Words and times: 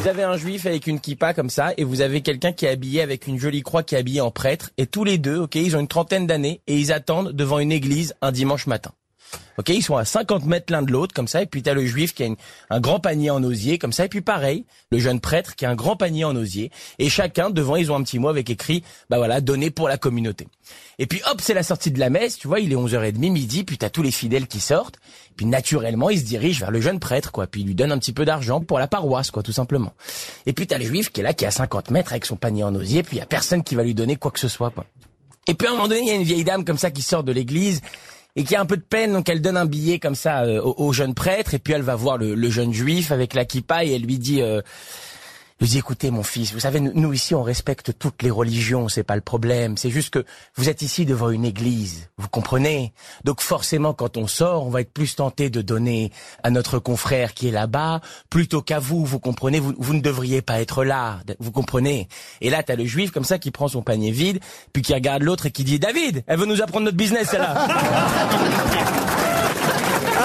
Vous 0.00 0.08
avez 0.08 0.22
un 0.22 0.38
juif 0.38 0.64
avec 0.64 0.86
une 0.86 0.98
kippa 0.98 1.34
comme 1.34 1.50
ça, 1.50 1.74
et 1.76 1.84
vous 1.84 2.00
avez 2.00 2.22
quelqu'un 2.22 2.52
qui 2.52 2.64
est 2.64 2.70
habillé 2.70 3.02
avec 3.02 3.26
une 3.26 3.38
jolie 3.38 3.60
croix 3.60 3.82
qui 3.82 3.96
est 3.96 3.98
habillé 3.98 4.22
en 4.22 4.30
prêtre, 4.30 4.70
et 4.78 4.86
tous 4.86 5.04
les 5.04 5.18
deux, 5.18 5.36
ok, 5.36 5.56
ils 5.56 5.76
ont 5.76 5.80
une 5.80 5.88
trentaine 5.88 6.26
d'années, 6.26 6.62
et 6.66 6.78
ils 6.78 6.90
attendent 6.90 7.32
devant 7.32 7.58
une 7.58 7.70
église 7.70 8.14
un 8.22 8.32
dimanche 8.32 8.66
matin. 8.66 8.92
Ok, 9.58 9.68
ils 9.68 9.82
sont 9.82 9.96
à 9.96 10.04
50 10.04 10.46
mètres 10.46 10.72
l'un 10.72 10.82
de 10.82 10.90
l'autre 10.90 11.14
comme 11.14 11.28
ça, 11.28 11.42
et 11.42 11.46
puis 11.46 11.62
t'as 11.62 11.74
le 11.74 11.84
juif 11.84 12.14
qui 12.14 12.24
a 12.24 12.28
un 12.70 12.80
grand 12.80 12.98
panier 12.98 13.30
en 13.30 13.42
osier 13.42 13.78
comme 13.78 13.92
ça, 13.92 14.06
et 14.06 14.08
puis 14.08 14.22
pareil, 14.22 14.64
le 14.90 14.98
jeune 14.98 15.20
prêtre 15.20 15.54
qui 15.54 15.66
a 15.66 15.70
un 15.70 15.74
grand 15.74 15.96
panier 15.96 16.24
en 16.24 16.34
osier, 16.34 16.70
et 16.98 17.08
chacun 17.08 17.50
devant 17.50 17.76
ils 17.76 17.92
ont 17.92 17.96
un 17.96 18.02
petit 18.02 18.18
mot 18.18 18.28
avec 18.28 18.48
écrit, 18.48 18.82
bah 19.10 19.18
voilà, 19.18 19.40
donné 19.40 19.70
pour 19.70 19.88
la 19.88 19.98
communauté. 19.98 20.48
Et 20.98 21.06
puis 21.06 21.20
hop, 21.30 21.40
c'est 21.42 21.54
la 21.54 21.62
sortie 21.62 21.90
de 21.90 22.00
la 22.00 22.10
messe, 22.10 22.38
tu 22.38 22.48
vois, 22.48 22.60
il 22.60 22.72
est 22.72 22.76
11h30 22.76 23.30
midi, 23.30 23.64
puis 23.64 23.76
t'as 23.76 23.90
tous 23.90 24.02
les 24.02 24.10
fidèles 24.10 24.46
qui 24.46 24.60
sortent, 24.60 24.98
puis 25.36 25.46
naturellement 25.46 26.10
ils 26.10 26.20
se 26.20 26.24
dirigent 26.24 26.60
vers 26.60 26.70
le 26.70 26.80
jeune 26.80 26.98
prêtre 27.00 27.30
quoi, 27.30 27.46
puis 27.46 27.60
il 27.60 27.66
lui 27.66 27.74
donne 27.74 27.92
un 27.92 27.98
petit 27.98 28.12
peu 28.12 28.24
d'argent 28.24 28.60
pour 28.60 28.78
la 28.78 28.88
paroisse 28.88 29.30
quoi, 29.30 29.42
tout 29.42 29.52
simplement. 29.52 29.92
Et 30.46 30.52
puis 30.52 30.66
t'as 30.66 30.78
le 30.78 30.84
juif 30.84 31.10
qui 31.10 31.20
est 31.20 31.24
là, 31.24 31.34
qui 31.34 31.44
est 31.44 31.48
à 31.48 31.52
50 31.52 31.90
mètres 31.90 32.12
avec 32.12 32.24
son 32.24 32.36
panier 32.36 32.64
en 32.64 32.74
osier, 32.74 33.02
puis 33.02 33.18
y 33.18 33.20
a 33.20 33.26
personne 33.26 33.62
qui 33.62 33.74
va 33.74 33.82
lui 33.82 33.94
donner 33.94 34.16
quoi 34.16 34.30
que 34.30 34.40
ce 34.40 34.48
soit 34.48 34.70
quoi. 34.70 34.86
Et 35.46 35.54
puis 35.54 35.66
à 35.66 35.70
un 35.70 35.74
moment 35.74 35.88
donné, 35.88 36.02
il 36.02 36.08
y 36.08 36.10
a 36.12 36.14
une 36.14 36.22
vieille 36.22 36.44
dame 36.44 36.64
comme 36.64 36.78
ça 36.78 36.90
qui 36.90 37.02
sort 37.02 37.24
de 37.24 37.32
l'église 37.32 37.80
et 38.36 38.44
qui 38.44 38.54
a 38.54 38.60
un 38.60 38.66
peu 38.66 38.76
de 38.76 38.82
peine, 38.82 39.12
donc 39.12 39.28
elle 39.28 39.40
donne 39.40 39.56
un 39.56 39.66
billet 39.66 39.98
comme 39.98 40.14
ça 40.14 40.42
euh, 40.42 40.60
au, 40.62 40.92
jeune 40.92 41.14
prêtre, 41.14 41.54
et 41.54 41.58
puis 41.58 41.72
elle 41.72 41.82
va 41.82 41.96
voir 41.96 42.18
le, 42.18 42.50
jeune 42.50 42.72
juif 42.72 43.12
avec 43.12 43.34
la 43.34 43.44
kippa 43.44 43.84
et 43.84 43.94
elle 43.94 44.02
lui 44.02 44.18
dit, 44.18 44.42
euh, 44.42 44.60
lui 45.60 45.68
dit, 45.68 45.78
écoutez 45.78 46.10
mon 46.10 46.22
fils, 46.22 46.52
vous 46.52 46.60
savez, 46.60 46.80
nous, 46.80 46.92
nous, 46.94 47.12
ici 47.12 47.34
on 47.34 47.42
respecte 47.42 47.98
toutes 47.98 48.22
les 48.22 48.30
religions, 48.30 48.88
c'est 48.88 49.02
pas 49.02 49.14
le 49.14 49.20
problème, 49.20 49.76
c'est 49.76 49.90
juste 49.90 50.10
que 50.10 50.24
vous 50.56 50.68
êtes 50.70 50.82
ici 50.82 51.04
devant 51.04 51.30
une 51.30 51.44
église, 51.44 52.08
vous 52.16 52.28
comprenez? 52.28 52.94
Donc 53.24 53.40
forcément 53.42 53.92
quand 53.92 54.16
on 54.16 54.26
sort, 54.26 54.66
on 54.66 54.70
va 54.70 54.80
être 54.80 54.92
plus 54.92 55.16
tenté 55.16 55.50
de 55.50 55.60
donner 55.60 56.12
à 56.42 56.50
notre 56.50 56.78
confrère 56.78 57.34
qui 57.34 57.48
est 57.48 57.52
là-bas, 57.52 58.00
plutôt 58.30 58.62
qu'à 58.62 58.78
vous, 58.78 59.04
vous 59.04 59.18
comprenez? 59.18 59.60
Vous, 59.60 59.74
vous 59.78 59.94
ne 59.94 60.00
devriez 60.00 60.40
pas 60.40 60.60
être 60.60 60.82
là, 60.84 61.20
vous 61.38 61.52
comprenez? 61.52 62.08
Et 62.40 62.48
là 62.48 62.62
t'as 62.62 62.76
le 62.76 62.86
juif 62.86 63.10
comme 63.10 63.24
ça 63.24 63.38
qui 63.38 63.50
prend 63.50 63.68
son 63.68 63.82
panier 63.82 64.12
vide, 64.12 64.40
puis 64.72 64.82
qui 64.82 64.94
regarde 64.94 65.22
l'autre 65.22 65.46
et 65.46 65.50
qui 65.50 65.64
dit, 65.64 65.78
David, 65.78 66.24
elle 66.26 66.38
veut 66.38 66.46
nous 66.46 66.62
apprendre 66.62 66.86
notre 66.86 66.96
business 66.96 67.28
celle-là 67.28 67.68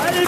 Allez 0.07 0.25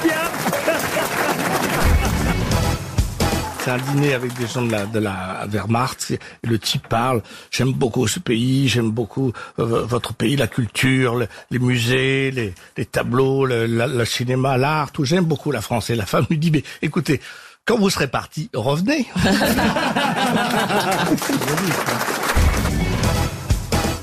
Un 3.68 3.78
dîner 3.80 4.14
avec 4.14 4.34
des 4.36 4.48
gens 4.48 4.62
de 4.62 5.00
la, 5.00 5.46
Wehrmacht. 5.48 6.12
Et 6.12 6.20
le 6.48 6.58
type 6.58 6.88
parle. 6.88 7.22
J'aime 7.52 7.74
beaucoup 7.74 8.08
ce 8.08 8.20
pays. 8.20 8.70
J'aime 8.70 8.92
beaucoup 8.92 9.34
euh, 9.60 9.84
votre 9.86 10.14
pays, 10.14 10.38
la 10.38 10.48
culture, 10.48 11.16
le- 11.16 11.28
les 11.52 11.60
musées, 11.60 12.32
les, 12.32 12.86
tableaux, 12.86 13.46
le 13.46 14.06
cinéma, 14.06 14.58
l'art, 14.58 14.92
tout. 14.92 15.04
J'aime 15.04 15.26
beaucoup 15.26 15.52
la 15.52 15.62
France. 15.62 15.90
Et 15.90 15.96
la 15.96 16.06
femme 16.06 16.26
lui 16.30 16.38
dit, 16.38 16.52
mais 16.52 16.64
écoutez, 16.82 17.20
quand 17.66 17.78
vous 17.78 17.90
serez 17.90 18.08
parti, 18.08 18.50
revenez. 18.54 19.06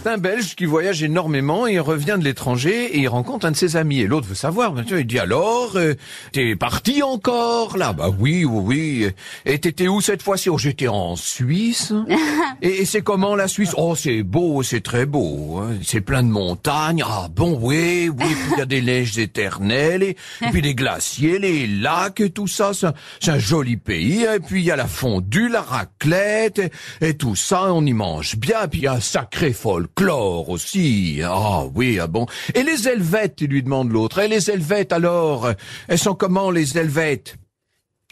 C'est 0.05 0.11
un 0.11 0.19
Belge 0.19 0.55
qui 0.55 0.67
voyage 0.67 1.03
énormément 1.03 1.67
et 1.67 1.73
il 1.73 1.81
revient 1.81 2.17
de 2.19 2.25
l'étranger 2.25 2.95
et 2.95 2.99
il 2.99 3.09
rencontre 3.09 3.47
un 3.47 3.53
de 3.53 3.57
ses 3.57 3.77
amis. 3.77 4.01
Et 4.01 4.07
l'autre 4.07 4.27
veut 4.29 4.35
savoir, 4.35 4.73
bien 4.73 4.87
sûr, 4.87 4.99
il 4.99 5.07
dit 5.07 5.19
alors, 5.19 5.77
euh, 5.77 5.95
t'es 6.33 6.57
parti 6.57 7.03
encore? 7.03 7.79
Là 7.79 7.95
Bah 7.95 8.11
oui, 8.19 8.45
oui, 8.45 8.61
oui. 9.07 9.11
Et 9.47 9.59
t'étais 9.59 9.89
où 9.89 10.03
cette 10.03 10.21
fois-ci? 10.21 10.51
Oh, 10.51 10.59
j'étais 10.59 10.89
en 10.89 11.17
Suisse. 11.17 11.95
et 12.61 12.83
et 12.83 12.85
c'est 12.85 13.01
comment 13.01 13.35
la 13.35 13.49
Suisse? 13.49 13.73
Oh, 13.79 13.95
c'est 13.97 14.23
beau, 14.23 14.63
c'est 14.63 14.83
très 14.83 15.07
beau. 15.07 15.61
hein. 15.63 15.79
C'est 15.83 16.03
plein 16.03 16.23
de 16.23 16.29
montagnes. 16.29 17.03
Ah 17.07 17.29
bon, 17.35 17.59
oui, 17.59 18.11
oui. 18.11 18.15
Puis 18.19 18.37
il 18.53 18.59
y 18.59 18.61
a 18.61 18.67
des 18.67 18.83
neiges 18.83 19.17
éternelles 19.19 20.03
et, 20.03 20.17
et 20.43 20.51
puis 20.53 20.61
les 20.61 20.75
glaciers, 20.75 21.39
les 21.39 21.67
lacs 21.67 22.21
et 22.21 22.29
tout 22.29 22.47
ça. 22.47 22.73
C'est 22.75 23.31
un, 23.31 23.39
joli 23.39 23.79
pays. 23.79 24.25
Et 24.25 24.39
puis 24.39 24.61
il 24.61 24.67
y 24.67 24.71
a 24.71 24.77
la 24.77 24.87
fondue, 24.87 25.49
la 25.49 25.63
raclette 25.63 26.59
et, 26.59 26.71
et 27.01 27.15
tout 27.17 27.37
ça. 27.37 27.73
On 27.73 27.87
y 27.87 27.95
mange 27.95 28.37
bien. 28.37 28.69
Puis 28.69 28.81
il 28.81 28.85
y 28.85 28.87
a 28.87 28.93
un 28.93 29.01
sacré 29.01 29.55
folklore 29.95 30.49
aussi. 30.49 31.21
Ah 31.25 31.65
oui, 31.75 31.99
ah 32.01 32.07
bon. 32.07 32.27
Et 32.55 32.63
les 32.63 32.89
Helvètes, 32.89 33.41
il 33.41 33.51
lui 33.51 33.63
demande 33.63 33.91
l'autre. 33.93 34.19
Et 34.19 34.29
les 34.29 34.51
Helvètes 34.51 34.93
alors 34.93 35.51
Elles 35.89 35.99
sont 35.99 36.15
comment 36.15 36.51
les 36.51 36.77
Helvètes? 36.77 37.37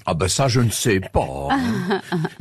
Ah 0.06 0.14
ben 0.14 0.28
ça 0.28 0.48
je 0.48 0.60
ne 0.60 0.70
sais 0.70 1.00
pas. 1.12 1.48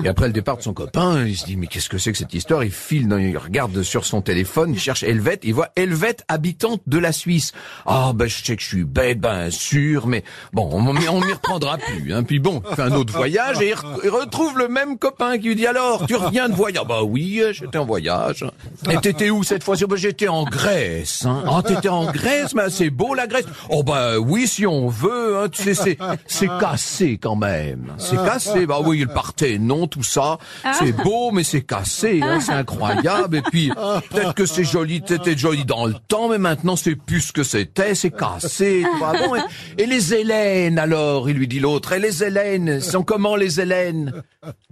Et 0.03 0.07
après 0.07 0.27
le 0.27 0.33
départ 0.33 0.57
de 0.57 0.61
son 0.61 0.73
copain, 0.73 1.25
il 1.25 1.35
se 1.37 1.45
dit 1.45 1.55
mais 1.57 1.67
qu'est-ce 1.67 1.89
que 1.89 1.97
c'est 1.97 2.11
que 2.11 2.17
cette 2.17 2.33
histoire? 2.33 2.63
Il 2.63 2.71
file, 2.71 3.07
il 3.19 3.37
regarde 3.37 3.81
sur 3.83 4.05
son 4.05 4.21
téléphone, 4.21 4.73
il 4.73 4.79
cherche 4.79 5.03
Helvète, 5.03 5.41
il 5.43 5.53
voit 5.53 5.69
Helvète 5.75 6.23
habitante 6.27 6.81
de 6.87 6.97
la 6.97 7.11
Suisse. 7.11 7.51
Ah 7.85 8.11
ben 8.15 8.27
je 8.27 8.43
sais 8.43 8.55
que 8.55 8.61
je 8.61 8.67
suis 8.67 8.83
bête, 8.83 9.19
ben 9.19 9.49
sûr, 9.51 10.07
mais 10.07 10.23
bon 10.53 10.69
on 10.71 10.93
m'y 10.93 11.07
reprendra 11.33 11.77
plus. 11.77 12.13
Hein. 12.13 12.23
Puis 12.23 12.39
bon, 12.39 12.61
il 12.69 12.75
fait 12.75 12.81
un 12.81 12.91
autre 12.93 13.13
voyage 13.13 13.61
et 13.61 13.69
il, 13.69 13.75
re- 13.75 13.99
il 14.03 14.09
retrouve 14.09 14.57
le 14.57 14.67
même 14.67 14.97
copain 14.97 15.37
qui 15.37 15.47
lui 15.49 15.55
dit 15.55 15.67
alors 15.67 16.05
tu 16.07 16.15
reviens 16.15 16.49
de 16.49 16.55
voyage? 16.55 16.85
Bah 16.87 17.03
oui, 17.03 17.41
j'étais 17.51 17.77
en 17.77 17.85
voyage. 17.85 18.45
Et 18.89 18.97
t'étais 18.97 19.29
où 19.29 19.43
cette 19.43 19.63
fois-ci? 19.63 19.85
Ben, 19.85 19.95
J'étais 19.97 20.27
en 20.27 20.43
Grèce. 20.45 21.25
Hein. 21.25 21.43
Ah 21.47 21.61
t'étais 21.65 21.89
en 21.89 22.11
Grèce, 22.11 22.53
mais 22.55 22.69
c'est 22.69 22.89
beau 22.89 23.13
la 23.13 23.27
Grèce. 23.27 23.45
Oh 23.69 23.83
ben 23.83 24.17
oui 24.17 24.47
si 24.47 24.65
on 24.65 24.87
veut, 24.87 25.37
hein, 25.37 25.49
tu 25.49 25.61
sais 25.75 25.97
c'est 26.25 26.47
cassé 26.59 27.17
quand 27.21 27.35
même. 27.35 27.50
C'est 27.97 28.17
cassé. 28.17 28.65
Bah 28.65 28.79
oui, 28.83 28.99
il 28.99 29.07
partait, 29.07 29.57
non, 29.57 29.87
tout 29.87 30.03
ça. 30.03 30.37
C'est 30.77 30.91
beau, 30.91 31.31
mais 31.31 31.43
c'est 31.43 31.61
cassé. 31.61 32.21
Hein, 32.23 32.39
c'est 32.39 32.53
incroyable. 32.53 33.37
Et 33.37 33.41
puis 33.41 33.71
peut-être 34.09 34.33
que 34.33 34.45
c'est 34.45 34.63
joli, 34.63 35.01
c'était 35.05 35.37
joli 35.37 35.65
dans 35.65 35.85
le 35.85 35.95
temps, 36.07 36.29
mais 36.29 36.37
maintenant 36.37 36.75
c'est 36.75 36.95
plus 36.95 37.21
ce 37.21 37.33
que 37.33 37.43
c'était. 37.43 37.95
C'est 37.95 38.11
cassé. 38.11 38.83
Bon, 38.99 39.35
et, 39.35 39.83
et 39.83 39.85
les 39.85 40.13
Hélènes 40.13 40.79
alors? 40.79 41.29
Il 41.29 41.37
lui 41.37 41.47
dit 41.47 41.59
l'autre. 41.59 41.93
Et 41.93 41.99
les 41.99 42.23
Hélènes 42.23 42.81
sont 42.81 43.03
comment 43.03 43.35
les 43.35 43.59
Hélènes? 43.59 44.13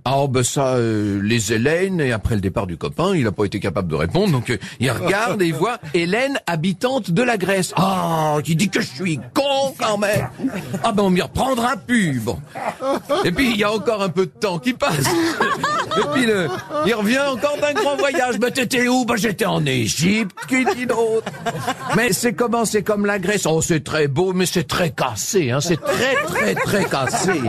Ah 0.05 0.25
ben 0.27 0.43
ça, 0.43 0.75
euh, 0.75 1.19
les 1.21 1.53
Hélènes, 1.53 1.99
et 2.01 2.11
après 2.11 2.33
le 2.33 2.41
départ 2.41 2.65
du 2.65 2.77
copain, 2.77 3.13
il 3.13 3.25
n'a 3.25 3.31
pas 3.31 3.43
été 3.43 3.59
capable 3.59 3.89
de 3.89 3.95
répondre, 3.95 4.31
donc 4.31 4.49
euh, 4.49 4.57
il 4.79 4.89
regarde 4.89 5.41
et 5.41 5.47
il 5.47 5.53
voit 5.53 5.77
Hélène, 5.93 6.39
habitante 6.47 7.11
de 7.11 7.21
la 7.21 7.37
Grèce. 7.37 7.73
Ah, 7.75 8.37
qui 8.43 8.55
dit 8.55 8.69
que 8.69 8.81
je 8.81 8.87
suis 8.87 9.19
con 9.35 9.75
quand 9.77 9.97
même. 9.97 10.29
Ah 10.83 10.91
ben 10.91 11.03
on 11.03 11.09
m'y 11.09 11.21
reprendra 11.21 11.75
plus, 11.77 12.19
bon. 12.19 12.39
Et 13.25 13.31
puis 13.31 13.51
il 13.51 13.57
y 13.57 13.63
a 13.63 13.71
encore 13.71 14.01
un 14.01 14.09
peu 14.09 14.25
de 14.25 14.31
temps 14.31 14.59
qui 14.59 14.73
passe. 14.73 15.05
Et 15.05 16.05
puis 16.13 16.27
il 16.85 16.93
revient 16.93 17.19
encore 17.19 17.57
d'un 17.57 17.73
grand 17.73 17.95
voyage. 17.95 18.39
Ben 18.39 18.51
t'étais 18.51 18.87
où? 18.87 19.05
Ben 19.05 19.15
j'étais 19.15 19.45
en 19.45 19.65
Égypte, 19.65 20.35
qui 20.47 20.65
dit 20.75 20.85
d'autre 20.85 21.31
Mais 21.95 22.13
c'est 22.13 22.33
comment? 22.33 22.65
C'est 22.65 22.83
comme 22.83 23.05
la 23.05 23.19
Grèce. 23.19 23.45
Oh 23.45 23.61
c'est 23.61 23.83
très 23.83 24.07
beau, 24.07 24.33
mais 24.33 24.45
c'est 24.45 24.67
très 24.67 24.91
cassé, 24.91 25.51
hein. 25.51 25.59
C'est 25.61 25.81
très 25.81 26.15
très 26.25 26.55
très 26.55 26.85
cassé. 26.85 27.41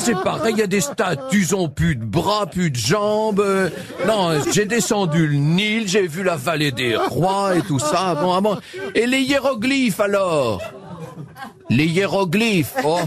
C'est 0.00 0.20
pareil, 0.22 0.54
il 0.54 0.60
y 0.60 0.62
a 0.62 0.66
des 0.66 0.80
statues, 0.80 1.40
ils 1.40 1.54
ont 1.54 1.68
plus 1.68 1.96
de 1.96 2.04
bras, 2.04 2.46
plus 2.46 2.70
de 2.70 2.76
jambes. 2.76 3.44
Non, 4.06 4.40
j'ai 4.52 4.64
descendu 4.64 5.26
le 5.26 5.34
Nil, 5.34 5.88
j'ai 5.88 6.06
vu 6.06 6.22
la 6.22 6.36
vallée 6.36 6.72
des 6.72 6.96
rois 6.96 7.56
et 7.56 7.62
tout 7.62 7.78
ça. 7.78 8.14
Bon, 8.14 8.32
ah. 8.34 8.58
Et 8.94 9.06
les 9.06 9.20
hiéroglyphes 9.20 10.00
alors? 10.00 10.62
Les 11.70 11.86
hiéroglyphes, 11.86 12.74
oh, 12.84 12.98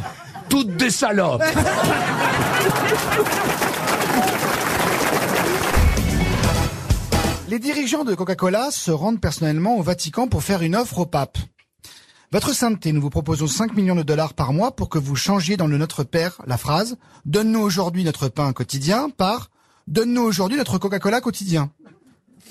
toutes 0.52 0.76
des 0.76 0.90
salopes. 0.90 1.42
Les 7.48 7.58
dirigeants 7.58 8.04
de 8.04 8.14
Coca-Cola 8.14 8.70
se 8.70 8.92
rendent 8.92 9.22
personnellement 9.22 9.78
au 9.78 9.82
Vatican 9.82 10.28
pour 10.28 10.44
faire 10.44 10.62
une 10.62 10.76
offre 10.76 11.00
au 11.00 11.06
pape. 11.06 11.38
Votre 12.34 12.54
sainteté, 12.54 12.92
nous 12.92 13.00
vous 13.00 13.10
proposons 13.10 13.48
5 13.48 13.76
millions 13.76 13.96
de 13.96 14.04
dollars 14.04 14.34
par 14.34 14.52
mois 14.52 14.76
pour 14.76 14.90
que 14.90 15.00
vous 15.00 15.16
changiez 15.16 15.56
dans 15.56 15.68
le 15.68 15.78
Notre 15.78 16.04
Père 16.04 16.42
la 16.46 16.58
phrase 16.58 16.98
«Donne-nous 17.26 17.62
aujourd'hui 17.62 18.04
notre 18.04 18.28
pain 18.28 18.52
quotidien» 18.52 19.10
par 19.18 19.52
«Donne-nous 19.88 20.22
aujourd'hui 20.22 20.58
notre 20.58 20.78
Coca-Cola 20.78 21.22
quotidien». 21.22 21.72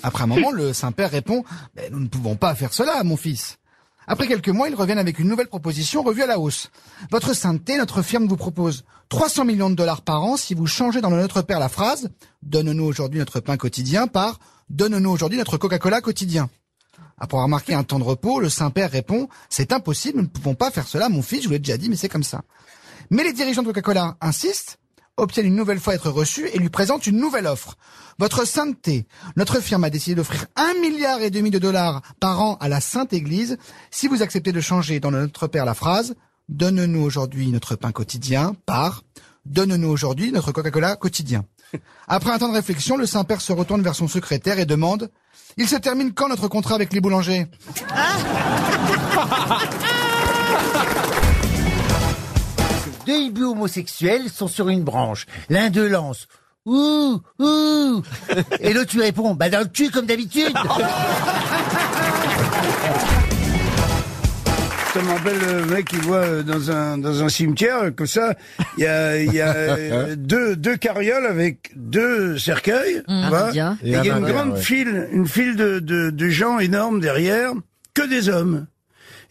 Après 0.03 0.23
un 0.23 0.27
moment, 0.27 0.49
le 0.49 0.73
Saint-Père 0.73 1.11
répond 1.11 1.43
Nous 1.91 1.99
ne 1.99 2.07
pouvons 2.07 2.35
pas 2.35 2.55
faire 2.55 2.73
cela, 2.73 3.03
mon 3.03 3.15
fils». 3.15 3.59
Après 4.07 4.27
quelques 4.27 4.49
mois, 4.49 4.67
ils 4.67 4.75
reviennent 4.75 4.97
avec 4.97 5.19
une 5.19 5.27
nouvelle 5.27 5.47
proposition 5.47 6.03
revue 6.03 6.23
à 6.23 6.27
la 6.27 6.39
hausse. 6.39 6.69
Votre 7.11 7.33
sainteté, 7.35 7.77
notre 7.77 8.01
firme 8.01 8.27
vous 8.27 8.37
propose 8.37 8.83
300 9.09 9.45
millions 9.45 9.69
de 9.69 9.75
dollars 9.75 10.01
par 10.01 10.23
an 10.23 10.37
si 10.37 10.53
vous 10.53 10.67
changez 10.67 11.01
dans 11.01 11.09
le 11.09 11.17
Notre 11.17 11.41
Père 11.41 11.59
la 11.59 11.69
phrase 11.69 12.09
«Donne-nous 12.43 12.83
aujourd'hui 12.83 13.19
notre 13.19 13.39
pain 13.39 13.57
quotidien» 13.57 14.07
par 14.07 14.39
«Donne-nous 14.69 15.09
aujourd'hui 15.09 15.37
notre 15.37 15.57
Coca-Cola 15.57 16.01
quotidien». 16.01 16.49
Après 17.17 17.37
avoir 17.37 17.47
marqué 17.47 17.75
un 17.75 17.83
temps 17.83 17.99
de 17.99 18.03
repos, 18.03 18.39
le 18.39 18.49
Saint-Père 18.49 18.89
répond 18.89 19.29
«C'est 19.49 19.71
impossible, 19.71 20.17
nous 20.17 20.23
ne 20.23 20.29
pouvons 20.29 20.55
pas 20.55 20.71
faire 20.71 20.87
cela, 20.87 21.07
mon 21.07 21.21
fils, 21.21 21.43
je 21.43 21.47
vous 21.47 21.53
l'ai 21.53 21.59
déjà 21.59 21.77
dit, 21.77 21.87
mais 21.87 21.95
c'est 21.95 22.09
comme 22.09 22.23
ça.» 22.23 22.41
Mais 23.11 23.23
les 23.23 23.33
dirigeants 23.33 23.61
de 23.61 23.67
Coca-Cola 23.67 24.17
insistent, 24.21 24.79
obtiennent 25.21 25.45
une 25.45 25.55
nouvelle 25.55 25.79
fois 25.79 25.93
à 25.93 25.95
être 25.95 26.09
reçus 26.09 26.49
et 26.51 26.57
lui 26.57 26.69
présentent 26.69 27.07
une 27.07 27.17
nouvelle 27.17 27.47
offre. 27.47 27.77
Votre 28.17 28.45
sainteté, 28.45 29.05
notre 29.35 29.61
firme 29.61 29.83
a 29.83 29.89
décidé 29.89 30.15
d'offrir 30.15 30.45
un 30.55 30.73
milliard 30.81 31.21
et 31.21 31.29
demi 31.29 31.51
de 31.51 31.59
dollars 31.59 32.01
par 32.19 32.41
an 32.41 32.57
à 32.59 32.67
la 32.67 32.81
Sainte 32.81 33.13
Église 33.13 33.57
si 33.91 34.07
vous 34.07 34.21
acceptez 34.21 34.51
de 34.51 34.61
changer 34.61 34.99
dans 34.99 35.11
le 35.11 35.21
Notre 35.21 35.47
Père 35.47 35.65
la 35.65 35.73
phrase 35.73 36.15
«Donne-nous 36.49 37.01
aujourd'hui 37.01 37.47
notre 37.51 37.75
pain 37.75 37.91
quotidien» 37.91 38.55
par 38.65 39.03
«Donne-nous 39.45 39.89
aujourd'hui 39.89 40.31
notre 40.31 40.51
Coca-Cola 40.51 40.95
quotidien». 40.95 41.45
Après 42.07 42.31
un 42.31 42.39
temps 42.39 42.49
de 42.49 42.55
réflexion, 42.55 42.97
le 42.97 43.05
Saint-Père 43.05 43.41
se 43.41 43.53
retourne 43.53 43.81
vers 43.81 43.95
son 43.95 44.07
secrétaire 44.07 44.59
et 44.59 44.65
demande 44.65 45.11
«Il 45.57 45.67
se 45.67 45.75
termine 45.75 46.13
quand 46.13 46.29
notre 46.29 46.47
contrat 46.47 46.75
avec 46.75 46.93
les 46.93 47.01
boulangers?» 47.01 47.47
deux 53.11 53.17
hiboux 53.19 53.51
homosexuels 53.51 54.29
sont 54.29 54.47
sur 54.47 54.69
une 54.69 54.83
branche. 54.83 55.25
L'un 55.49 55.69
d'eux 55.69 55.87
lance 55.89 56.27
Ouh, 56.65 57.19
ouh 57.39 58.01
Et 58.61 58.73
l'autre 58.73 58.93
lui 58.95 59.01
répond 59.01 59.33
Bah 59.33 59.49
dans 59.49 59.59
le 59.59 59.65
cul 59.65 59.89
comme 59.89 60.05
d'habitude 60.05 60.53
Ça 64.93 65.01
m'appelle 65.03 65.39
le 65.39 65.65
mec 65.67 65.85
qui 65.87 65.95
voit 65.97 66.17
euh, 66.17 66.43
dans 66.43 66.69
un 66.69 66.97
dans 66.97 67.23
un 67.23 67.29
cimetière 67.29 67.77
euh, 67.83 67.91
comme 67.91 68.07
ça, 68.07 68.33
il 68.77 68.83
y 68.83 68.87
a 68.87 69.17
il 69.17 69.33
y 69.33 69.39
a 69.39 69.53
euh, 69.55 70.15
deux 70.17 70.57
deux 70.57 70.75
carrioles 70.75 71.25
avec 71.25 71.71
deux 71.77 72.37
cercueils, 72.37 73.01
tu 73.07 73.27
vois, 73.29 73.51
bien. 73.51 73.77
et 73.83 73.91
il 73.91 74.05
y 74.05 74.09
a 74.09 74.17
une 74.17 74.25
grande 74.25 74.57
file 74.57 75.07
une 75.13 75.25
file 75.29 75.55
de, 75.55 75.79
de 75.79 76.09
de 76.09 76.29
gens 76.29 76.59
énormes 76.59 76.99
derrière, 76.99 77.53
que 77.93 78.01
des 78.01 78.27
hommes. 78.27 78.67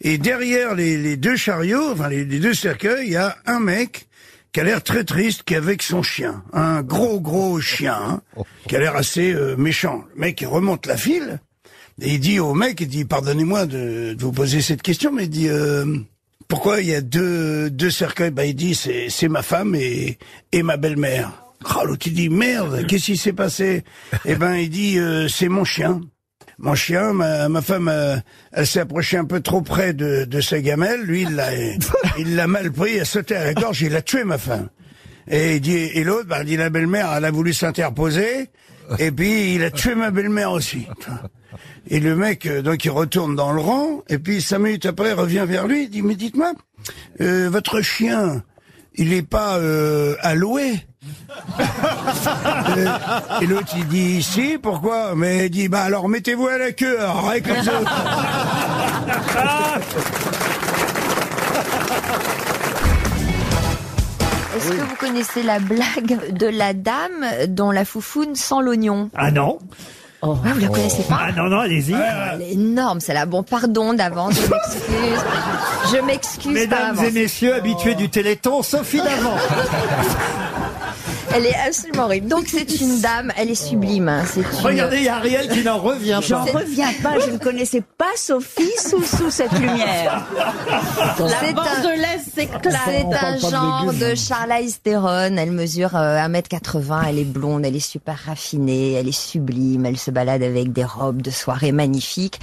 Et 0.01 0.17
derrière 0.17 0.73
les, 0.75 0.97
les 0.97 1.15
deux 1.15 1.35
chariots, 1.35 1.91
enfin 1.91 2.09
les, 2.09 2.25
deux 2.25 2.53
cercueils, 2.55 3.05
il 3.05 3.13
y 3.13 3.17
a 3.17 3.37
un 3.45 3.59
mec 3.59 4.07
qui 4.51 4.59
a 4.59 4.63
l'air 4.63 4.83
très 4.83 5.03
triste, 5.03 5.43
qui 5.43 5.53
est 5.53 5.57
avec 5.57 5.81
son 5.83 6.01
chien, 6.03 6.43
un 6.53 6.81
gros 6.81 7.21
gros 7.21 7.61
chien, 7.61 7.95
hein, 7.95 8.21
qui 8.67 8.75
a 8.75 8.79
l'air 8.79 8.95
assez 8.95 9.31
euh, 9.31 9.55
méchant. 9.55 10.03
Le 10.15 10.21
mec 10.21 10.41
il 10.41 10.47
remonte 10.47 10.87
la 10.87 10.97
file. 10.97 11.39
Et 12.01 12.15
il 12.15 12.19
dit 12.19 12.39
au 12.39 12.55
mec, 12.55 12.81
il 12.81 12.87
dit, 12.87 13.05
pardonnez-moi 13.05 13.67
de, 13.67 14.15
de 14.15 14.23
vous 14.23 14.31
poser 14.31 14.61
cette 14.61 14.81
question, 14.81 15.11
mais 15.11 15.25
il 15.25 15.29
dit, 15.29 15.49
euh, 15.49 15.85
pourquoi 16.47 16.81
il 16.81 16.87
y 16.87 16.95
a 16.95 17.01
deux, 17.01 17.69
deux 17.69 17.91
cercueils? 17.91 18.31
Bah 18.31 18.45
il 18.45 18.55
dit, 18.55 18.73
c'est, 18.73 19.07
c'est 19.09 19.27
ma 19.27 19.43
femme 19.43 19.75
et, 19.75 20.17
et 20.51 20.63
ma 20.63 20.77
belle-mère. 20.77 21.31
Oh, 21.75 21.85
l'autre 21.85 22.07
il 22.07 22.13
dit, 22.13 22.29
merde, 22.29 22.87
qu'est-ce 22.87 23.05
qui 23.05 23.17
s'est 23.17 23.33
passé? 23.33 23.83
Eh 24.25 24.35
ben 24.35 24.55
il 24.55 24.69
dit, 24.69 24.97
euh, 24.97 25.27
c'est 25.27 25.47
mon 25.47 25.63
chien. 25.63 26.01
Mon 26.63 26.75
chien, 26.75 27.11
ma, 27.13 27.49
ma 27.49 27.61
femme, 27.63 27.87
euh, 27.87 28.17
elle 28.51 28.67
s'est 28.67 28.81
approchée 28.81 29.17
un 29.17 29.25
peu 29.25 29.39
trop 29.39 29.63
près 29.63 29.93
de, 29.93 30.25
de 30.25 30.41
sa 30.41 30.61
gamelle. 30.61 31.01
Lui, 31.01 31.23
il 31.23 31.35
l'a, 31.35 31.47
il 32.19 32.35
l'a 32.35 32.45
mal 32.45 32.71
pris, 32.71 32.93
il 32.95 32.99
a 33.01 33.05
sauté 33.05 33.35
à 33.35 33.45
la 33.45 33.53
gorge, 33.55 33.81
il 33.81 33.95
a 33.95 34.03
tué 34.03 34.23
ma 34.23 34.37
femme. 34.37 34.69
Et, 35.27 35.55
il 35.55 35.61
dit, 35.61 35.75
et 35.75 36.03
l'autre, 36.03 36.27
bah, 36.27 36.41
il 36.41 36.45
dit, 36.45 36.57
la 36.57 36.69
belle-mère, 36.69 37.11
elle 37.17 37.25
a 37.25 37.31
voulu 37.31 37.51
s'interposer, 37.51 38.49
et 38.99 39.11
puis 39.11 39.55
il 39.55 39.63
a 39.63 39.71
tué 39.71 39.95
ma 39.95 40.11
belle-mère 40.11 40.51
aussi. 40.51 40.85
Et 41.87 41.99
le 41.99 42.15
mec, 42.15 42.45
euh, 42.45 42.61
donc, 42.61 42.85
il 42.85 42.91
retourne 42.91 43.35
dans 43.35 43.51
le 43.51 43.61
rang, 43.61 44.03
et 44.07 44.19
puis 44.19 44.39
cinq 44.39 44.59
minutes 44.59 44.85
après, 44.85 45.09
il 45.09 45.13
revient 45.15 45.45
vers 45.47 45.65
lui, 45.65 45.85
il 45.85 45.89
dit, 45.89 46.03
mais 46.03 46.15
dites-moi, 46.15 46.53
euh, 47.21 47.49
votre 47.49 47.81
chien, 47.81 48.43
il 48.93 49.13
est 49.13 49.27
pas 49.27 49.57
euh, 49.57 50.15
alloué 50.19 50.73
Et 53.41 53.45
l'autre, 53.47 53.73
il 53.75 53.87
dit, 53.87 54.21
si, 54.23 54.57
pourquoi? 54.61 55.15
Mais 55.15 55.45
il 55.47 55.49
dit, 55.49 55.67
bah 55.67 55.81
alors 55.81 56.07
mettez-vous 56.09 56.47
à 56.47 56.57
la 56.57 56.71
queue, 56.71 56.99
alors, 56.99 57.29
avec 57.29 57.47
les 57.47 57.59
autres. 57.67 57.91
Est-ce 64.55 64.69
que 64.69 64.81
vous 64.81 64.95
connaissez 64.99 65.43
la 65.43 65.59
blague 65.59 66.33
de 66.33 66.47
la 66.47 66.73
dame 66.73 67.25
dont 67.47 67.71
la 67.71 67.85
foufoune 67.85 68.35
sent 68.35 68.55
l'oignon? 68.61 69.09
Ah 69.15 69.31
non 69.31 69.59
Ah, 70.21 70.27
vous 70.43 70.59
la 70.59 70.67
connaissez 70.67 71.03
pas? 71.03 71.19
Ah 71.27 71.31
non, 71.31 71.45
non, 71.49 71.59
allez-y. 71.59 71.93
Elle 72.33 72.41
est 72.41 72.51
énorme, 72.51 72.99
celle-là. 72.99 73.25
Bon, 73.25 73.43
pardon 73.43 73.93
d'avance, 73.93 74.35
je 74.35 74.41
m'excuse. 74.49 75.25
Je 75.93 75.97
m'excuse 76.05 76.43
par 76.43 76.53
Mesdames 76.53 76.89
avance. 76.99 77.05
et 77.05 77.11
messieurs 77.11 77.55
habitués 77.55 77.95
du 77.95 78.09
Téléthon, 78.09 78.61
Sophie 78.61 79.01
Davant. 79.01 79.37
Elle 81.33 81.45
est 81.45 81.55
absolument 81.55 82.03
horrible. 82.03 82.27
Donc 82.27 82.45
c'est 82.47 82.81
une 82.81 82.99
dame, 82.99 83.31
elle 83.37 83.49
est 83.49 83.55
sublime. 83.55 84.09
hein. 84.09 84.23
C'est 84.27 84.41
une... 84.41 84.47
Regardez, 84.65 84.97
il 84.97 85.03
y 85.03 85.07
a 85.09 85.15
Ariel 85.17 85.47
qui 85.49 85.63
n'en 85.63 85.77
revient 85.77 86.19
J'en 86.27 86.45
pas. 86.45 86.51
reviens 86.59 86.91
pas, 87.01 87.19
je 87.19 87.31
ne 87.31 87.37
connaissais 87.37 87.81
pas 87.97 88.11
Sophie 88.15 88.69
sous, 88.77 89.03
sous 89.03 89.31
cette 89.31 89.51
lumière. 89.53 90.25
C'est 91.17 91.23
un- 91.23 91.53
Bordelaise 91.53 92.21
s'éclate. 92.33 92.67
C'est 92.85 93.05
un 93.05 93.37
genre 93.37 93.93
de 93.93 94.15
Charlize 94.15 94.81
Theron. 94.81 95.37
Elle 95.37 95.51
mesure 95.51 95.95
euh, 95.95 96.17
1m80, 96.17 97.03
elle 97.09 97.19
est 97.19 97.23
blonde, 97.23 97.65
elle 97.65 97.75
est 97.75 97.79
super 97.79 98.17
raffinée, 98.25 98.93
elle 98.93 99.07
est 99.07 99.11
sublime, 99.17 99.85
elle 99.85 99.97
se 99.97 100.11
balade 100.11 100.43
avec 100.43 100.71
des 100.73 100.83
robes 100.85 101.21
de 101.21 101.31
soirée 101.31 101.71
magnifiques. 101.71 102.39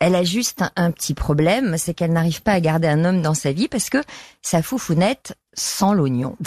Elle 0.00 0.14
a 0.16 0.24
juste 0.24 0.62
un, 0.62 0.70
un 0.76 0.90
petit 0.90 1.14
problème, 1.14 1.76
c'est 1.78 1.94
qu'elle 1.94 2.12
n'arrive 2.12 2.42
pas 2.42 2.52
à 2.52 2.60
garder 2.60 2.88
un 2.88 3.04
homme 3.04 3.22
dans 3.22 3.34
sa 3.34 3.52
vie 3.52 3.68
parce 3.68 3.88
que 3.90 3.98
sa 4.42 4.60
foufounette 4.62 5.34
sent 5.54 5.94
l'oignon. 5.94 6.36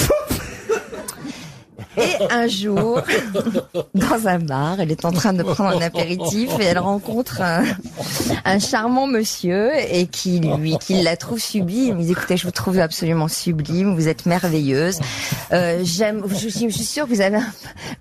Et 1.98 2.32
un 2.32 2.48
jour, 2.48 3.02
dans 3.94 4.28
un 4.28 4.40
bar, 4.40 4.80
elle 4.80 4.92
est 4.92 5.06
en 5.06 5.12
train 5.12 5.34
de 5.34 5.44
prendre 5.44 5.76
un 5.78 5.82
apéritif 5.82 6.52
et 6.60 6.66
elle 6.66 6.80
rencontre 6.80 7.42
un, 7.42 7.64
un 8.46 8.60
charmant 8.60 9.08
monsieur 9.08 9.72
et 9.76 10.08
qui 10.08 10.40
lui, 10.40 10.78
qui 10.78 11.02
la 11.02 11.18
trouve 11.18 11.40
sublime. 11.40 12.00
Il 12.00 12.06
dit 12.06 12.12
écoutez, 12.12 12.38
je 12.38 12.46
vous 12.46 12.52
trouve 12.52 12.80
absolument 12.80 13.28
sublime, 13.28 13.96
vous 13.96 14.08
êtes 14.08 14.26
merveilleuse. 14.26 15.00
Euh, 15.52 15.80
j'aime, 15.84 16.24
je, 16.28 16.50
je 16.50 16.70
suis 16.70 16.84
sûre 16.84 17.06
que 17.06 17.14
vous 17.14 17.22
avez 17.22 17.38
un, 17.38 17.48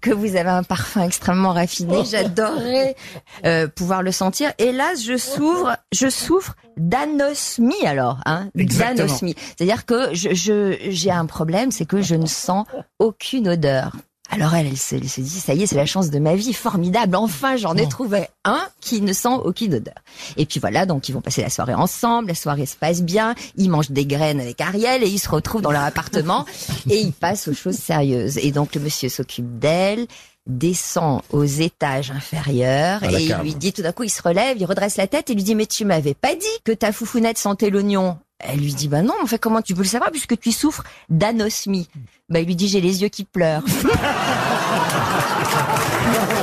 que 0.01 0.11
vous 0.11 0.37
avez 0.37 0.51
un 0.51 0.63
parfum 0.63 1.03
extrêmement 1.03 1.53
raffiné. 1.53 2.05
J'adorerais 2.05 2.97
euh, 3.45 3.67
pouvoir 3.67 4.03
le 4.03 4.13
sentir. 4.13 4.53
Là, 4.59 4.93
je 5.03 5.17
souffre, 5.17 5.77
je 5.93 6.11
souffre 6.11 6.55
d'anosmie 6.76 7.87
alors, 7.87 8.20
hein, 8.26 8.49
d'anosmie. 8.55 9.34
C'est-à-dire 9.56 9.87
que 9.87 10.14
je, 10.14 10.34
je, 10.34 10.76
j'ai 10.90 11.11
un 11.11 11.26
problème, 11.26 11.70
c'est 11.73 11.87
que 11.87 12.02
je 12.02 12.14
ne 12.14 12.26
sens 12.26 12.67
aucune 12.99 13.49
odeur. 13.49 13.93
Alors 14.31 14.55
elle, 14.55 14.67
elle 14.67 14.76
se, 14.76 14.96
elle 14.96 15.08
se 15.08 15.20
dit, 15.20 15.28
ça 15.28 15.55
y 15.55 15.62
est, 15.62 15.67
c'est 15.67 15.76
la 15.76 15.87
chance 15.87 16.11
de 16.11 16.19
ma 16.19 16.34
vie, 16.34 16.52
formidable, 16.52 17.14
enfin 17.14 17.56
j'en 17.56 17.75
ai 17.76 17.88
trouvé 17.88 18.26
un 18.44 18.61
qui 18.81 19.00
ne 19.00 19.12
sent 19.12 19.34
aucune 19.44 19.75
odeur. 19.75 19.94
Et 20.37 20.46
puis 20.46 20.58
voilà, 20.58 20.84
donc 20.84 21.08
ils 21.08 21.12
vont 21.12 21.20
passer 21.20 21.43
la 21.43 21.50
soirée 21.50 21.75
ensemble, 21.75 22.28
la 22.28 22.34
soirée 22.34 22.67
se 22.67 22.76
passe 22.76 23.02
bien, 23.02 23.34
ils 23.56 23.70
mangent 23.70 23.93
des 23.93 24.05
graines 24.05 24.40
avec 24.40 24.61
Ariel 24.61 25.05
et 25.05 25.08
ils 25.08 25.20
se 25.20 25.28
retrouvent 25.28 25.62
dans 25.62 25.70
leur 25.70 25.84
appartement 25.84 26.44
et 26.90 26.99
ils 26.99 27.12
passent 27.12 27.46
aux 27.46 27.55
choses 27.55 27.76
sérieuses. 27.76 28.38
Et 28.38 28.50
donc 28.50 28.75
le 28.75 28.81
monsieur 28.81 29.08
s'occupe 29.08 29.58
d'elle, 29.61 30.06
descend 30.47 31.23
aux 31.31 31.45
étages 31.45 32.11
inférieurs 32.11 33.03
et 33.05 33.25
il 33.25 33.35
lui 33.43 33.55
dit 33.55 33.73
tout 33.73 33.83
d'un 33.83 33.93
coup, 33.93 34.05
il 34.05 34.11
se 34.11 34.23
relève, 34.23 34.57
il 34.59 34.65
redresse 34.65 34.97
la 34.97 35.07
tête 35.07 35.31
et 35.31 35.35
lui 35.35 35.43
dit, 35.43 35.55
mais 35.55 35.67
tu 35.67 35.85
m'avais 35.85 36.15
pas 36.15 36.35
dit 36.35 36.47
que 36.65 36.73
ta 36.73 36.93
foufounette 36.93 37.39
sentait 37.39 37.71
l'oignon. 37.71 38.19
Elle 38.39 38.61
lui 38.61 38.75
dit, 38.75 38.89
bah 38.89 39.03
non, 39.03 39.15
en 39.23 39.27
fait, 39.27 39.39
comment 39.39 39.63
tu 39.63 39.75
peux 39.75 39.83
le 39.83 39.89
savoir 39.89 40.11
puisque 40.11 40.39
tu 40.39 40.53
souffres 40.53 40.85
d'anosmie? 41.09 41.89
Bah, 42.29 42.41
il 42.41 42.47
lui 42.47 42.57
dit, 42.57 42.69
j'ai 42.69 42.81
les 42.81 43.03
yeux 43.03 43.09
qui 43.09 43.25
pleurent. 43.25 43.65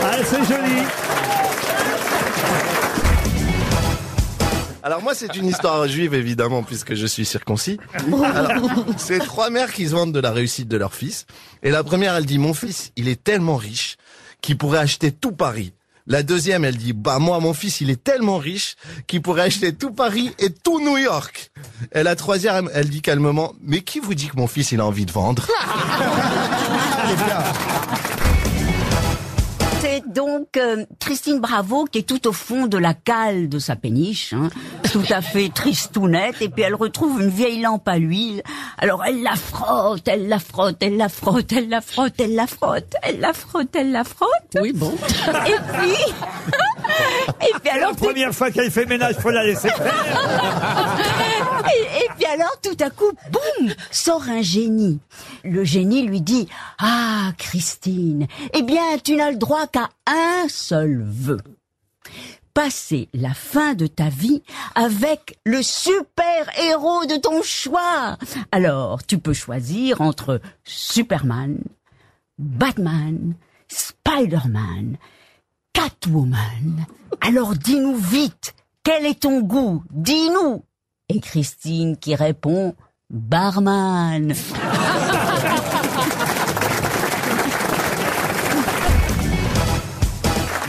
Ah, 0.05 0.17
c'est 0.23 0.43
joli. 0.45 0.83
Alors 4.83 5.01
moi 5.01 5.15
c'est 5.15 5.35
une 5.37 5.47
histoire 5.47 5.87
juive 5.87 6.13
évidemment 6.13 6.61
puisque 6.61 6.93
je 6.93 7.05
suis 7.05 7.25
circoncis. 7.25 7.79
Alors, 8.35 8.69
c'est 8.97 9.19
trois 9.19 9.49
mères 9.49 9.71
qui 9.71 9.87
se 9.87 9.91
vantent 9.91 10.11
de 10.11 10.19
la 10.19 10.31
réussite 10.31 10.67
de 10.67 10.75
leur 10.75 10.93
fils. 10.93 11.25
Et 11.63 11.71
la 11.71 11.85
première 11.85 12.15
elle 12.15 12.25
dit 12.25 12.37
mon 12.37 12.53
fils 12.53 12.91
il 12.97 13.07
est 13.07 13.23
tellement 13.23 13.55
riche 13.55 13.95
qu'il 14.41 14.57
pourrait 14.57 14.79
acheter 14.79 15.13
tout 15.13 15.31
Paris. 15.31 15.71
La 16.05 16.21
deuxième 16.21 16.65
elle 16.65 16.75
dit 16.75 16.91
bah 16.91 17.17
moi 17.17 17.39
mon 17.39 17.53
fils 17.53 17.79
il 17.79 17.89
est 17.89 18.03
tellement 18.03 18.37
riche 18.37 18.75
qu'il 19.07 19.21
pourrait 19.21 19.43
acheter 19.43 19.73
tout 19.73 19.91
Paris 19.91 20.35
et 20.37 20.49
tout 20.49 20.81
New 20.81 20.97
York. 20.97 21.51
Et 21.93 22.03
la 22.03 22.17
troisième 22.17 22.69
elle 22.73 22.89
dit 22.89 23.01
calmement 23.01 23.53
mais 23.61 23.81
qui 23.81 23.99
vous 23.99 24.15
dit 24.15 24.27
que 24.27 24.35
mon 24.35 24.47
fils 24.47 24.73
il 24.73 24.81
a 24.81 24.85
envie 24.85 25.05
de 25.05 25.13
vendre? 25.13 25.47
donc 30.13 30.57
euh, 30.57 30.85
Christine 30.99 31.39
Bravo 31.39 31.85
qui 31.85 31.99
est 31.99 32.07
tout 32.07 32.27
au 32.27 32.31
fond 32.31 32.67
de 32.67 32.77
la 32.77 32.93
cale 32.93 33.49
de 33.49 33.59
sa 33.59 33.75
péniche, 33.75 34.33
hein, 34.33 34.49
tout 34.91 35.03
à 35.09 35.21
fait 35.21 35.49
tristounette, 35.49 36.41
et 36.41 36.49
puis 36.49 36.63
elle 36.63 36.75
retrouve 36.75 37.21
une 37.21 37.29
vieille 37.29 37.61
lampe 37.61 37.87
à 37.87 37.97
l'huile. 37.97 38.41
Alors 38.77 39.03
elle 39.05 39.21
la 39.23 39.35
frotte, 39.35 40.07
elle 40.07 40.27
la 40.27 40.39
frotte, 40.39 40.81
elle 40.81 40.97
la 40.97 41.09
frotte, 41.09 41.51
elle 41.51 41.69
la 41.69 41.81
frotte, 41.81 42.13
elle 42.19 42.35
la 42.35 42.47
frotte, 42.47 42.95
elle 43.01 43.19
la 43.19 43.33
frotte, 43.33 43.75
elle 43.75 43.91
la 43.91 44.03
frotte. 44.03 44.57
Oui, 44.61 44.73
bon. 44.73 44.93
Et 45.47 45.57
puis... 45.73 46.62
et 47.41 47.53
puis 47.59 47.69
alors... 47.69 47.91
La 47.91 47.95
première 47.95 48.33
fois 48.33 48.51
qu'elle 48.51 48.71
fait 48.71 48.85
ménage, 48.85 49.15
faut 49.15 49.31
la 49.31 49.43
laisser 49.43 49.69
faire. 49.69 49.93
Et, 51.73 52.03
et 52.03 52.09
puis 52.15 52.25
alors, 52.25 52.59
tout 52.61 52.77
à 52.83 52.89
coup, 52.89 53.11
boum, 53.31 53.73
sort 53.91 54.23
un 54.29 54.41
génie. 54.41 54.99
Le 55.43 55.63
génie 55.63 56.03
lui 56.03 56.21
dit, 56.21 56.47
ah, 56.79 57.31
Christine, 57.37 58.27
eh 58.53 58.61
bien, 58.63 58.97
tu 59.03 59.15
n'as 59.15 59.31
le 59.31 59.37
droit 59.37 59.67
qu'à 59.67 59.89
un 60.05 60.47
seul 60.49 61.03
vœu. 61.05 61.39
Passer 62.53 63.09
la 63.13 63.33
fin 63.33 63.73
de 63.73 63.87
ta 63.87 64.09
vie 64.09 64.43
avec 64.75 65.39
le 65.43 65.63
super 65.63 66.51
héros 66.59 67.05
de 67.05 67.17
ton 67.17 67.41
choix. 67.41 68.17
Alors, 68.51 69.03
tu 69.03 69.17
peux 69.17 69.33
choisir 69.33 70.01
entre 70.01 70.39
Superman, 70.63 71.57
Batman, 72.37 73.33
Spider-Man, 73.69 74.97
Catwoman. 75.73 76.85
Alors 77.21 77.55
dis-nous 77.55 77.95
vite, 77.95 78.53
quel 78.83 79.05
est 79.05 79.21
ton 79.21 79.41
goût? 79.41 79.83
Dis-nous. 79.91 80.63
Et 81.09 81.19
Christine 81.19 81.97
qui 81.97 82.15
répond, 82.15 82.75
Barman. 83.09 84.33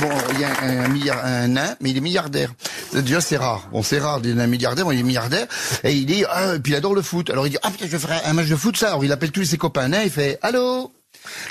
Bon, 0.00 0.08
il 0.32 0.40
y 0.40 0.44
a 0.44 0.60
un, 0.62 0.88
milliard, 0.88 1.24
un 1.24 1.48
nain, 1.48 1.76
mais 1.80 1.90
il 1.90 1.96
est 1.96 2.00
milliardaire. 2.00 2.52
Déjà, 2.92 3.20
c'est 3.20 3.36
rare. 3.36 3.68
Bon, 3.72 3.82
c'est 3.82 3.98
rare 3.98 4.20
d'un 4.20 4.46
milliardaire, 4.46 4.84
bon, 4.84 4.90
il 4.90 5.00
est 5.00 5.04
milliardaire. 5.04 5.46
Et 5.82 5.92
il 5.94 6.06
dit, 6.06 6.24
ah, 6.28 6.56
et 6.56 6.58
puis 6.58 6.72
il 6.72 6.76
adore 6.76 6.94
le 6.94 7.02
foot. 7.02 7.30
Alors 7.30 7.46
il 7.46 7.50
dit, 7.50 7.58
ah 7.62 7.70
putain, 7.70 7.86
je 7.88 7.96
ferai 7.96 8.16
un 8.24 8.32
match 8.32 8.48
de 8.48 8.56
foot, 8.56 8.76
ça. 8.76 8.88
Alors 8.88 9.04
il 9.04 9.12
appelle 9.12 9.32
tous 9.32 9.44
ses 9.44 9.58
copains 9.58 9.88
nains, 9.88 10.02
il 10.02 10.10
fait, 10.10 10.38
allô? 10.42 10.92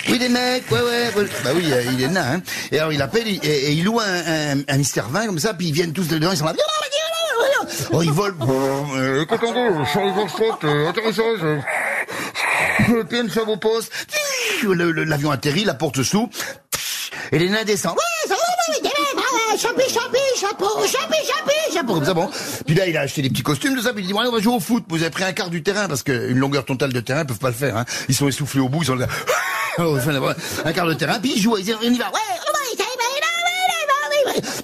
Oui, 0.08 0.18
des 0.18 0.28
mecs, 0.28 0.70
ouais, 0.70 0.80
ouais, 0.80 1.12
ouais. 1.16 1.26
Bah 1.42 1.50
oui, 1.54 1.72
euh, 1.72 1.82
il 1.92 2.02
est 2.02 2.08
nain, 2.08 2.34
hein. 2.36 2.42
Et 2.70 2.78
alors, 2.78 2.92
il 2.92 3.02
appelle, 3.02 3.26
et, 3.26 3.72
il 3.72 3.84
loue 3.84 4.00
un, 4.00 4.04
un, 4.04 4.60
un 4.68 4.76
Mister 4.76 5.02
20, 5.08 5.26
comme 5.26 5.38
ça, 5.38 5.54
puis 5.54 5.68
ils 5.68 5.72
viennent 5.72 5.92
tous 5.92 6.08
dedans, 6.08 6.30
ils 6.30 6.36
sont 6.36 6.44
là. 6.44 6.54
Oh, 7.92 8.02
ils 8.02 8.12
volent. 8.12 8.36
Écoutez, 9.20 9.46
sur 9.90 10.04
les 10.04 10.12
grosses 10.12 10.32
je... 11.16 11.60
Le 12.92 13.04
PM 13.04 13.30
sur 13.30 13.46
vos 13.46 13.56
postes. 13.56 13.92
L'avion 14.62 15.30
atterrit, 15.30 15.64
la 15.64 15.74
porte 15.74 16.02
s'ouvre. 16.02 16.28
Et 17.32 17.38
les 17.38 17.48
nains 17.48 17.64
descendent. 17.64 17.96
Ouais, 17.96 18.28
ça 18.28 18.34
ouais, 18.34 19.58
chapeau, 19.58 20.68
chapi, 20.86 21.16
chapi, 21.26 21.72
chapeau. 21.72 21.94
Comme 21.94 22.04
ça, 22.04 22.14
bon. 22.14 22.30
Puis 22.66 22.74
là, 22.74 22.86
il 22.86 22.96
a 22.96 23.02
acheté 23.02 23.22
des 23.22 23.30
petits 23.30 23.42
costumes, 23.42 23.76
de 23.76 23.80
ça, 23.80 23.92
puis 23.92 24.02
il 24.02 24.06
dit, 24.06 24.12
ouais, 24.12 24.26
on 24.26 24.32
va 24.32 24.40
jouer 24.40 24.54
au 24.54 24.60
foot. 24.60 24.84
Vous 24.88 25.02
avez 25.02 25.10
pris 25.10 25.24
un 25.24 25.32
quart 25.32 25.50
du 25.50 25.62
terrain, 25.62 25.88
parce 25.88 26.02
qu'une 26.02 26.38
longueur 26.38 26.64
totale 26.64 26.92
de 26.92 27.00
terrain, 27.00 27.22
ils 27.22 27.26
peuvent 27.26 27.38
pas 27.38 27.48
le 27.48 27.54
faire, 27.54 27.76
hein. 27.76 27.84
Ils 28.08 28.14
sont 28.14 28.28
essoufflés 28.28 28.60
au 28.60 28.68
bout, 28.68 28.82
ils 28.82 28.86
sont 28.86 28.96
là. 28.96 29.06
un 30.64 30.72
quart 30.72 30.86
de 30.86 30.94
terrain, 30.94 31.18
puis 31.20 31.32
ils 31.36 31.42
jouent, 31.42 31.56
ils 31.58 31.64
disent, 31.64 31.76
on 31.80 31.84
y 31.84 31.98
va. 31.98 32.06
Ouais, 32.06 32.20
on 32.48 32.52
va. 32.52 32.64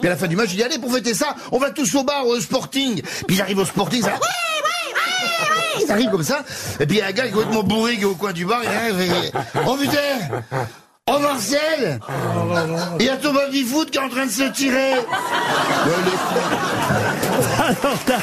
Puis 0.00 0.08
à 0.08 0.12
la 0.12 0.16
fin 0.16 0.26
du 0.26 0.36
match, 0.36 0.48
il 0.50 0.56
dit, 0.56 0.62
allez, 0.62 0.78
pour 0.78 0.92
fêter 0.92 1.14
ça, 1.14 1.34
on 1.52 1.58
va 1.58 1.70
tous 1.70 1.94
au 1.94 2.04
bar, 2.04 2.26
au 2.26 2.40
sporting. 2.40 3.02
Puis 3.26 3.36
ils 3.36 3.40
arrivent 3.42 3.58
au 3.58 3.64
sporting, 3.64 4.02
ça, 4.02 4.08
ouais, 4.08 4.14
ouais, 4.14 4.18
ouais, 4.18 5.76
ouais. 5.76 5.84
Ils 5.84 5.92
arrivent 5.92 6.10
comme 6.10 6.24
ça. 6.24 6.42
Et 6.78 6.86
puis 6.86 6.96
il 6.96 7.00
y 7.00 7.02
a 7.02 7.08
un 7.08 7.12
gars 7.12 7.24
qui 7.24 7.28
est 7.28 7.32
complètement 7.32 7.62
bourré, 7.62 7.96
qui 7.96 8.02
est 8.02 8.06
au 8.06 8.14
coin 8.14 8.32
du 8.32 8.46
bar, 8.46 8.60
il 8.62 8.68
arrive, 8.68 9.00
et, 9.00 9.30
oh 9.66 9.76
putain! 9.76 10.40
Oh 11.06 11.18
Marcel 11.18 11.98
Il 13.00 13.06
y 13.06 13.08
a 13.08 13.16
ton 13.16 13.32
baby 13.32 13.64
foot 13.64 13.90
qui 13.90 13.98
est 13.98 14.00
en 14.00 14.08
train 14.08 14.26
de 14.26 14.30
se 14.30 14.44
tirer 14.52 14.92
Alors 17.58 17.94
là, 18.06 18.16